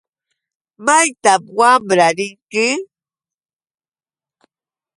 [0.85, 2.65] ¿Maytan wara rinki?